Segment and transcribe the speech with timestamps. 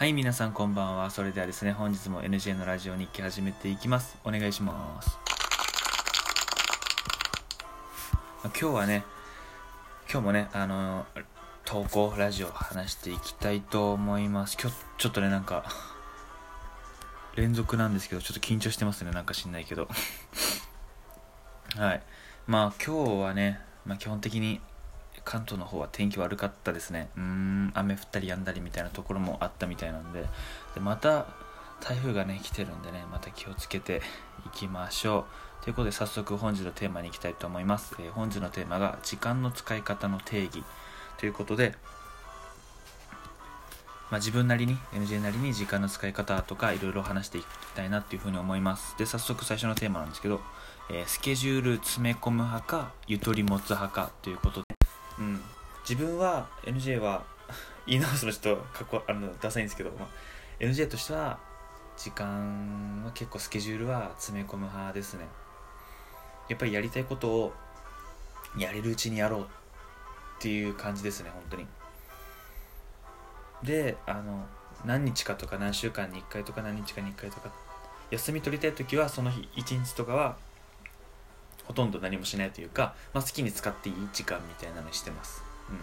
[0.00, 1.10] はい、皆さんこんばんは。
[1.10, 4.16] それではですね、本日も NJ のラジオ日記始めていきます。
[4.24, 5.18] お願いします。
[8.44, 9.04] 今日はね、
[10.10, 11.04] 今日もね、あの
[11.66, 14.56] 投稿、ラジオ話していきたいと思います。
[14.58, 15.66] 今日、ちょっとね、なんか、
[17.36, 19.86] 連続なんですけど、ちょっと緊張してますね、なんか知んないけど。
[21.76, 22.02] はい。
[22.46, 24.62] まあ今日はね、まあ基本的に
[25.30, 27.08] 関東の方は天気悪かったですね。
[27.16, 30.24] うーん、雨降ったり止んだりみたいなところもあったみたいなんで、
[30.74, 31.28] でまた
[31.80, 34.02] 台風がね、来てるんでね、また気をつけて
[34.44, 35.26] いきましょ
[35.60, 35.62] う。
[35.64, 37.94] ということで早速本日のテーマに行きたいと思います。
[38.00, 40.64] えー本日のテーマが時間の使い方の定義
[41.16, 41.76] ということで、
[44.10, 50.40] まあ、自分なりに NJ なりに時間の使い方とかいろいろ話していきたいなっていうふうに思いますで早速最初のテーマなんですけど、
[50.90, 54.64] えースケジュール詰め込む派かゆとり持つ派かということ、
[55.20, 55.40] うん、
[55.88, 57.24] 自分は NJ は
[57.86, 60.08] 言い直すのちょっとかっこあのダサいんですけど、まあ、
[60.58, 61.38] NJ としては
[61.96, 65.26] 時間は結構スケジュールは詰め込む派ですね。
[66.48, 67.52] やっぱりやりたいことを
[68.56, 69.46] やれるうちにやろうっ
[70.40, 71.66] ていう感じですね本当に。
[73.62, 74.46] であの
[74.84, 77.52] 何日かとか何週間に1回とか何日かに1回とか
[78.10, 80.36] 休み取りたい時はその日1日とかは
[81.70, 85.40] ほとんど何もしないというか、まあ、好きに使っていい時間みたいなのにしてます、
[85.70, 85.76] うん、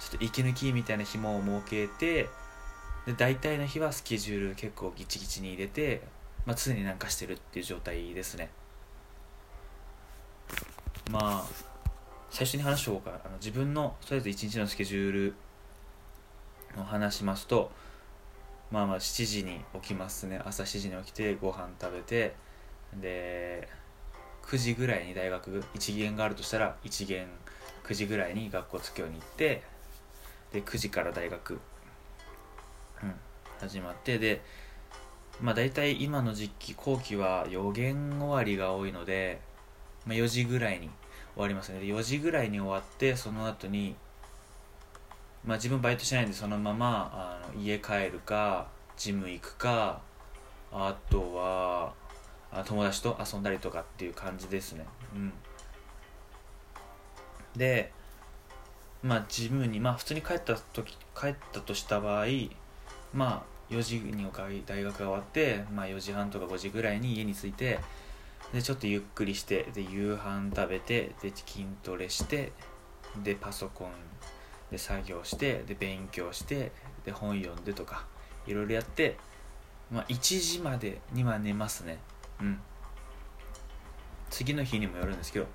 [0.00, 2.30] ちょっと息抜きみたいな日も設けて
[3.04, 6.00] で大体の日はスケジュール結構ギチギチに入れて、
[6.46, 8.48] まあ、常になんかしてるっていう状態ですね。
[11.10, 11.44] まあ
[12.30, 15.34] 最初に話しようかあの自分のとりあえず1日のスケジュール
[16.78, 17.70] を話しますと
[18.70, 20.40] まあまあ7時に起きますね。
[20.42, 22.34] 朝7時に起きてご飯食べて
[22.94, 23.68] で
[24.52, 27.26] 9時ぐらいに大学1限があるとしたら1限
[27.84, 29.62] 9時ぐらいに学校つくように行って
[30.52, 31.54] で9時から大学、
[33.02, 33.14] うん、
[33.60, 34.42] 始まってで
[35.40, 39.40] まあ大体今の時期後期は予言終わりが多いので、
[40.04, 40.90] まあ、4時ぐらいに
[41.34, 41.80] 終わりますね。
[41.80, 43.96] で4時ぐらいに終わってその後に
[45.46, 48.66] まあ自分バイトしないんでそのままあの家帰るか
[48.98, 50.02] ジム行くか
[50.70, 51.94] あとは
[52.66, 54.84] 友達と遊んだりとかっていう感じですね。
[55.14, 55.32] うん。
[57.56, 57.92] で
[59.02, 62.26] まあジムにまあ普通に帰った時帰ったとした場合
[63.12, 67.80] まあ4時にお大学が終わって、まあ、4時半とか5時ぐらいに家に着いて
[68.52, 72.52] でちょっとゆっくりしてで夕飯食べてで筋トレして
[73.22, 73.90] でパソコン
[74.70, 76.72] で作業してで勉強して
[77.04, 78.04] で本読んでとか
[78.46, 79.16] いろいろやって、
[79.90, 81.98] まあ、1時までには寝ますね。
[82.42, 82.60] うん。
[84.30, 85.46] 次の日にもよるんですけど。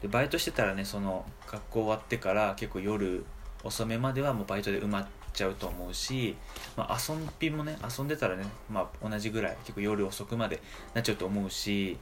[0.00, 3.24] でバイトしてたらねその学校終わってから結構夜
[3.64, 6.36] 遅めまではもうバイトで埋まっちゃうと思うし、
[6.76, 10.60] まあ、遊びもね遊んでたらね、まあ、同じぐらい結構夜遅くまで
[10.94, 11.98] なっちゃうと思うし、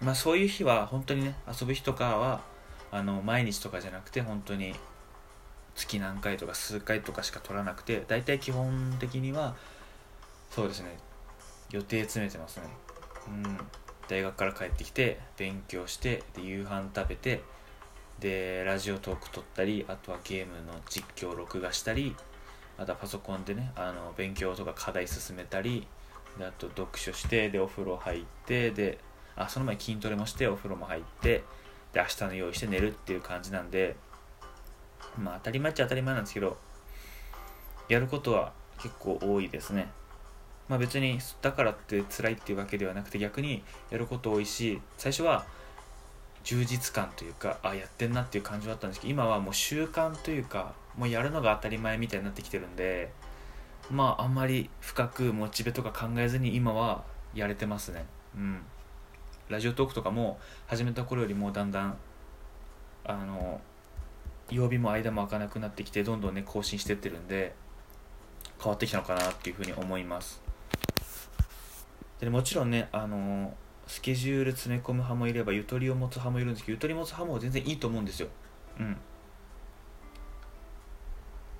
[0.00, 2.40] まあ、そういう日は本当にね遊ぶ日とかは
[2.90, 4.74] あの毎日とかじゃなくて本当に
[5.74, 9.56] 月何回とか数回とかしか取らなくて大体基本的には
[10.50, 10.96] そうですね
[11.74, 12.64] 予定詰めてますね。
[13.26, 13.58] うん。
[14.08, 17.42] 大学から帰ってきて勉強してで夕飯食べて
[18.20, 22.14] でラジオトーク撮ったりあとはゲームの実況録画したり
[22.78, 25.86] あとはパソコンでねあの勉強とか課題進めたり
[26.38, 28.98] であと読書してでお風呂入ってで
[29.36, 31.42] あその前筋トレもしてお風呂も入って
[31.92, 33.96] で明日の用意して寝るっていう感じなんで
[35.18, 36.56] まあ当たり前っちゃ当たり前なんですけど
[37.88, 38.52] やることは
[38.82, 39.88] 結構多いですね。
[40.68, 45.46] まあ別にだからって辛いっていうわけではなくて逆にやること多いし最初は
[46.42, 53.10] 充実感というかあやってんなっていう感じはあったんですけど今はもう習慣というかもうやるのが当たり前みたいになってきてるんで
[53.90, 57.04] まああんまり深くモチベとか考えずに今は
[57.34, 58.06] やれてますね。
[58.36, 58.62] うん。
[59.48, 61.96] ラジオトークとかも始めた頃よりもだんだん
[63.04, 63.60] あの
[64.50, 67.54] 曜日も間も空かなくなってきてどんどんね更新してってるんで
[68.58, 70.43] 変わってきたのかなっていうふうに思います。
[72.20, 73.54] でもちろんねあの
[73.86, 78.28] スケジュール詰め込む派もいればゆとりを持つ派もいるんですけどゆとり持つ派も全然いいと思うんですよ。
[78.78, 78.96] うん。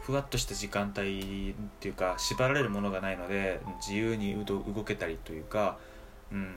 [0.01, 5.79] ふわっとした時間帯っていうか縛られるものがないので自由に動けたりというか、
[6.31, 6.57] うん、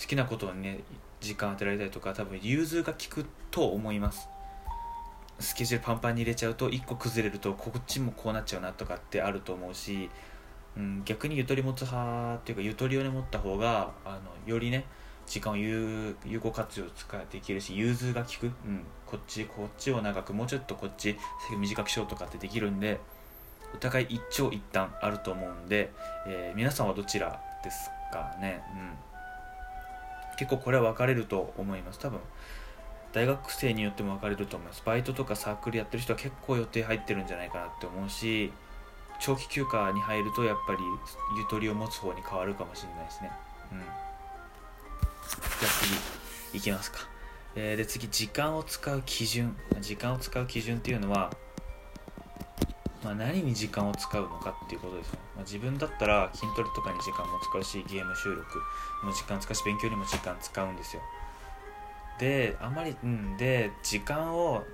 [0.00, 0.80] 好きなことにね
[1.20, 4.28] 時間当てられたりとか多分融通が利くと思います。
[5.40, 10.08] スケジュールパンパンに入れちゃうと1個崩れるとこっちもこうなっちゃうなとかってあると思うし、
[10.76, 14.86] うん、逆にゆとり持つ派っていうかゆとりをね持った方があのよりね
[15.26, 21.16] 時間を有有効活用使できるし融通が利く、うん、こっちこっちを長くもうちょっとこっち
[21.58, 23.00] 短くしようとかってできるんで
[23.74, 25.92] お互い一長一短あると思うんで、
[26.26, 28.62] えー、皆さんはどちらですかね、
[30.32, 31.98] うん、結構これは分かれると思います。
[31.98, 32.20] 多分
[33.12, 34.82] 大学生によっても分かれると思います。
[34.84, 38.52] バイトとかサークルやってる人は結構予定入ってるんじゃないかなって思うし
[39.24, 40.78] 長期休暇に入るとやっぱり
[41.38, 43.30] ゆとりを持つ方に変わるかもしれないですね。
[43.72, 43.78] うん。
[43.78, 45.66] じゃあ
[46.52, 46.98] 次いきますか、
[47.54, 49.56] えー、で次時間を使う基準。
[49.80, 51.32] 時間を使う基準っていうのは
[53.02, 58.42] まあ、何に時間を使うのかっていうことですよね、まあ、自分だったら筋トレとかに時間も使うしゲーム収録
[59.04, 61.02] も時間使うし勉強にも時間使うんですよ。
[62.18, 63.36] であまりうん。
[63.36, 64.64] で時間を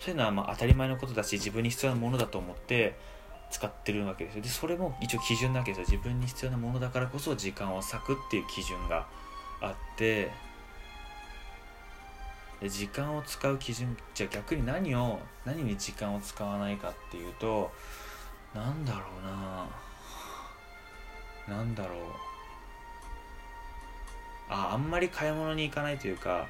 [0.00, 2.96] そういうのはまあ当たり前のことだし自分に必要なものだと思って
[3.50, 4.42] 使ってるわけですよ。
[4.42, 5.98] でそれも一応基準なわけですよ。
[5.98, 9.06] 自分に必要なものだからこそ時間を割くっていう基準が
[9.60, 10.30] あって
[12.60, 17.70] で時間を使う基準じゃあ逆に何を何に時間を使わないかっていうと
[18.54, 19.24] なんだろう
[21.50, 21.56] な。
[21.56, 21.98] なんだろう。
[24.50, 26.46] ああんまり買い物に行かないというか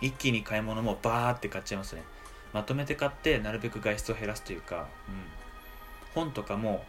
[0.00, 2.02] 一気に買い物もバーって買っちゃいますね。
[2.52, 5.14] まとめて買ってなるべく外出を減らすというか、うん、
[6.14, 6.84] 本とかも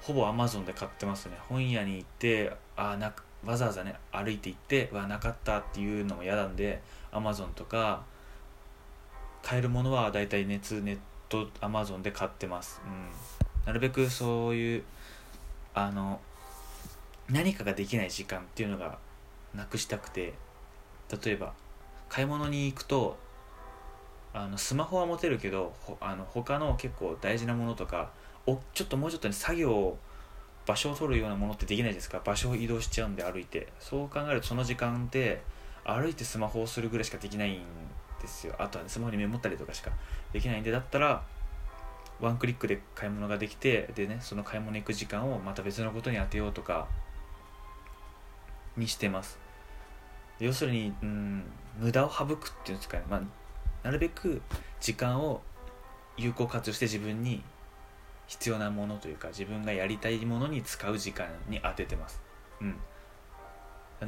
[0.00, 1.36] ほぼ Amazon で買ってますね。
[1.48, 3.12] 本屋に行ってあな
[3.44, 6.80] わざわざね歩いて行ってはなかったっていうのも嫌なんで
[7.12, 8.04] Amazon とか
[9.42, 10.98] 買えるものはだいたい熱ネッ
[11.28, 13.10] ト Amazon で買ってます、うん、
[13.66, 14.82] なるべくそういう
[15.74, 16.20] あの
[17.28, 18.98] 何かができない時間っていうのが
[19.54, 20.34] なくしたくて
[21.24, 21.52] 例えば
[22.08, 23.16] 買い物に行くと
[24.34, 28.10] あのスマホは持てるけどあの他の結構大事なものとか
[28.46, 29.98] おちょっともうちょっとね作業を
[30.66, 32.20] 場所を取るようなものってできないですか。
[32.24, 33.68] 場所を移動しちゃうんで歩いて。
[33.80, 35.42] そう考えるとその時間って
[35.84, 37.62] 歩いてスマホをするぐらいしかできないん
[38.20, 38.54] ですよ。
[38.58, 39.90] あとは、ね、スマホにメモったりとかしか
[40.32, 41.24] できないんでだったら
[42.20, 46.86] ワンクリックで買い物ができてでねその買い物行く時間をまた別のことに当てようとか
[48.76, 49.38] にしてます。
[50.38, 51.42] 要するにうん
[51.78, 53.22] 無駄を省くっていうんですかね、まあ、
[53.82, 54.42] なるべく
[54.80, 55.42] 時間を
[56.16, 57.42] 有効活用して自分に
[58.26, 62.22] 必要なものというか自分がやりたいものに使う時間に当ててます。
[62.60, 62.76] うん。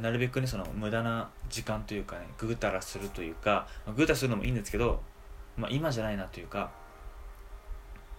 [0.01, 5.01] なるべくねその無駄な時間というかねぐうたらするというかぐうたらするのもいいんですけど、
[5.57, 6.71] まあ、今じゃないなというか、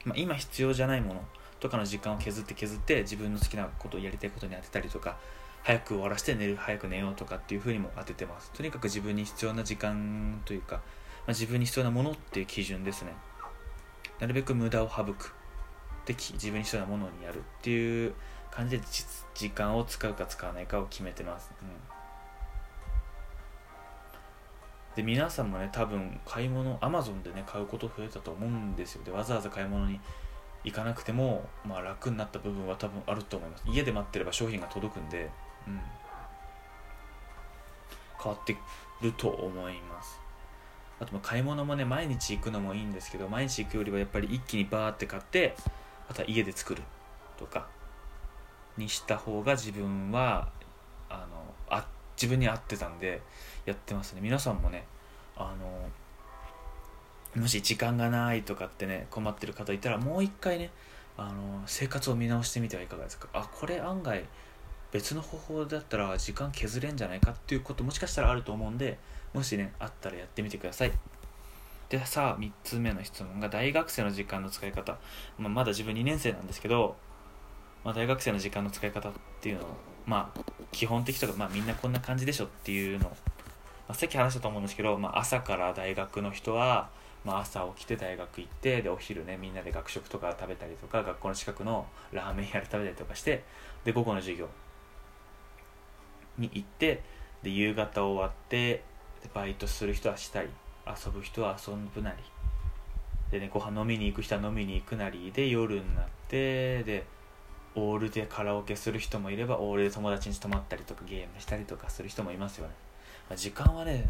[0.04, 1.20] まあ、今必要じゃないもの
[1.60, 5.18] とかの時間を削って削って自分の好きなことをやりたいことに当てたりとか
[5.64, 8.52] 早く終わらせて寝る早く寝ようとかっていうふうにも当ててます。
[8.52, 10.80] とにかく自分に必要な時間というか、
[11.26, 13.12] あ、自分に必要なものっていう基準ですね。
[14.20, 15.34] なるべく無駄を省く。
[16.06, 18.14] で自分に必要なものにやるっていう
[18.50, 18.84] 感じで
[19.34, 21.68] 時間を使うか使わないかを決めてます、うん、
[24.94, 29.04] で皆さんもね多分買い物アマゾンでね買うこと増えたと思うんですよ。
[29.04, 30.00] でわざわざ買い物に
[30.64, 33.64] 行かなくても、まあ、楽になった部分は多分あると思います。
[33.66, 35.28] 家で待ってれば商品が届くんで、
[35.66, 35.80] うん、
[38.22, 38.56] 変わって
[39.02, 40.25] ると思います。
[41.00, 45.54] あとま買い物もね毎日行くのもいいんですけど毎日行くよりはやっぱり一気にバーって買って
[46.08, 46.82] あとは家で作る
[47.38, 47.66] とか
[48.78, 50.48] にした方が自分は
[51.10, 53.20] あのあ自分に合ってたんで
[53.66, 54.20] やってますね。
[54.22, 54.84] 皆さんもね
[55.36, 55.54] あ
[57.36, 60.70] のもし時間がないとかってね困ってる方いたらもう一回ね
[61.18, 63.28] あの生活を見直してみてはいかがですか？
[63.34, 64.24] あこれ案外
[64.96, 68.98] 別の方法だったら時間削れんじゃないかっていうこともしかしたらあると思うんで
[69.34, 70.92] もしねあったらやってみてください。
[71.90, 74.98] でさあ3つ目の質問が大学生の時間の使い方、
[75.38, 76.96] まあ、まだ自分2年生なんですけど
[77.86, 79.66] まあ、大学生の時間の使い方っていうのを
[80.06, 80.40] まあ
[80.72, 83.16] 基本的とか、まあ、みんなこんな感じでしょっていうのを、ま
[83.90, 86.88] あ、さっき話したと思うんですけど、まあ、朝から大学の人は、
[87.24, 93.44] まあ、朝起きて大学行ってでお昼ねみんなで学食とか食べたりとか学校の近くのラーメン屋で食べたりとかして
[93.84, 94.48] で午後の授業。
[96.38, 97.02] に行って
[97.42, 98.82] で夕方終わって
[99.22, 100.48] でバイトする人はしたり
[100.86, 102.16] 遊ぶ人は遊ぶなり。
[103.30, 105.32] でねご飯飲みに行く人は飲みに行くなり。
[105.32, 107.04] で夜になってで
[107.76, 112.72] オールでカラオケする人もいればオールで友達に泊まったりとかゲームしたりとかする人もいますよね、
[113.28, 114.08] まあ、時間はね、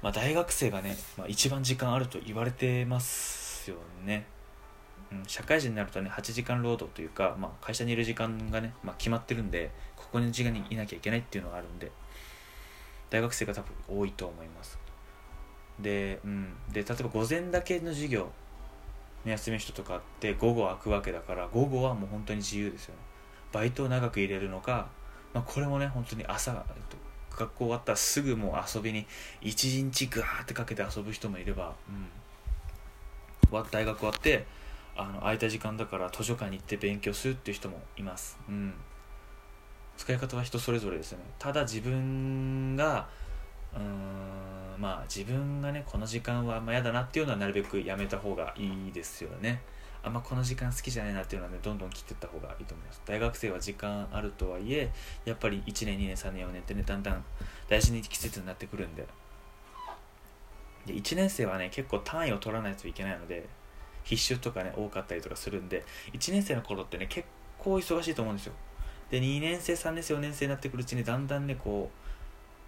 [0.00, 4.26] まあ、大学生がね、まあ、一番時間あると言われてますよね、
[5.26, 11.90] 社会人になるとね8時間労働というか、まあ、会社にいる時間がね、まあ、決まってるんでここに時間にいなきゃいけないっていうのがあるんで
[13.10, 14.78] 大学生が多分多いと思います。
[15.78, 18.28] で,、うん、で例えば午前だけの授業
[19.24, 23.00] の休みの人とかって午後空くわけだから午後はもう本当に自由ですよね。
[23.52, 24.88] バイトを長く入れるのか、
[25.32, 26.64] まあ、これもね本当に朝
[27.36, 29.06] 学校終わったらすぐもう遊びに
[29.40, 31.74] 一日グワーってかけて遊ぶ人もいれば、
[33.52, 34.46] うん、大学終わって
[34.96, 38.38] あの空いた時間だから図書館に行って勉強するっていう人もいます。
[38.48, 38.74] うん。
[39.96, 41.24] 使い方は人それぞれですよね。
[41.38, 43.08] ただ自分が
[43.74, 49.62] うーんまあ自分がねこの時間はま嫌だなっていうのはなるべくやめた方がいいですよね。
[50.02, 53.00] あんまこの時間好きじゃないなっていうのはねどんどん切っていった方がいいと思います。
[53.06, 54.90] 大学生は時間あるとはいえ
[55.24, 57.24] やっぱり1年2年3年4年ってねだんだん
[57.68, 59.06] 大事に季節になってくるんで。
[60.86, 63.48] で1年生はね結構単位を取らないといけないので
[64.04, 67.26] 必修とかね多かったりとかするんで1年生の頃ってね結
[67.58, 68.52] 構忙しいと思うんですよ。
[69.10, 71.90] で2年生3年生4年生になってくるうちにだんだんねこ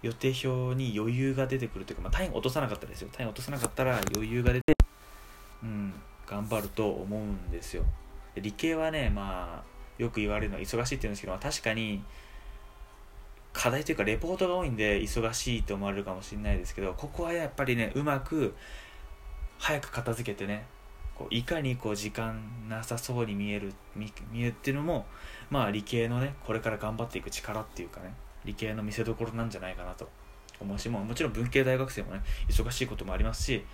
[0.03, 3.09] う予定表に余裕が出てくるというか、まあ、単位落とさなかったですよ。
[3.11, 4.75] 単位落とさなかったら余裕が出て
[5.63, 5.93] うん
[6.25, 7.83] 頑張ると思うんですよ。
[8.35, 12.03] で理系はねまあよく言われるのは忙しいって言うんですけど、まあ、確かに
[13.51, 18.53] 課題というかレポートが多いんで忙しいと思われるかもしれないですけどここはやっぱりねうまく
[19.57, 20.67] 早く片付けてね
[21.17, 25.05] こういかにこう時間なさそうに見える見えっていうのも
[25.49, 28.13] まあ理系のねこれから頑張っていく力っていうかね
[28.45, 30.07] 理系の見せ所なんじゃないかなと
[30.59, 33.65] 思うしももちろん文系大学生もね忙しいこともありますし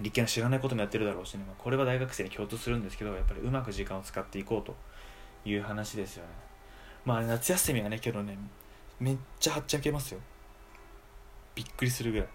[0.00, 4.74] 理系の知らないこともやってるだろうしね、まあ、これは大学生に共通するんですけどやっぱりうまく時間を使っていこうと
[5.48, 6.30] いう話ですよね。
[7.04, 8.38] まあ夏休みはねけどね
[9.00, 10.20] めっちゃはっちゃけますよ。
[11.54, 12.28] びっくりするぐらい。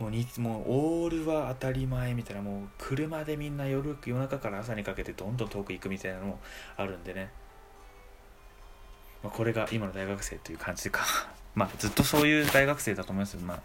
[0.00, 6.40] もうにもうオールは当たり前みたいなもう車でみんな夜夜中から朝にかけてどんどん遠く行くみたいなのも
[6.78, 7.30] あるんでね、
[9.22, 11.02] まあ、これが今の大学生という感じか。
[11.54, 13.60] まあずっとそういう大学生だと思いますまあ、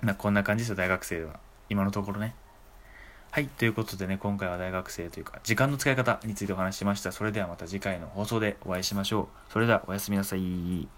[0.00, 1.38] まあ、こんな感じですよ大学生は。
[1.68, 2.34] 今のところね。
[3.30, 7.12] はいということでね今回は大学生というか時間の使い方についてお話ししました。
[7.12, 9.52] それではまた次回の放送でお会いしましょう。
[9.52, 10.88] それではおやすみなさい。